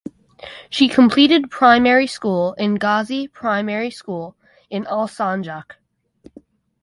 She 0.67 0.87
completed 0.87 1.51
primary 1.51 2.07
school 2.07 2.53
in 2.53 2.79
Gazi 2.79 3.31
Primary 3.31 3.91
School 3.91 4.35
in 4.67 4.83
Alsancak. 4.85 5.73